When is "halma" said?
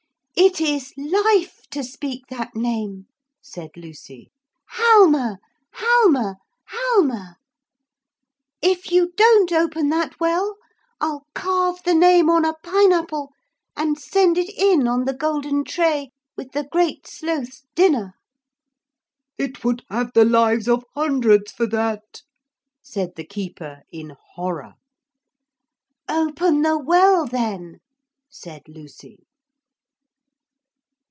4.71-5.37, 5.73-6.37, 6.65-7.37